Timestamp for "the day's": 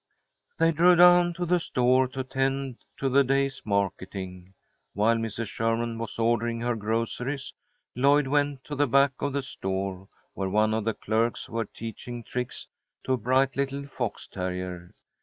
3.07-3.61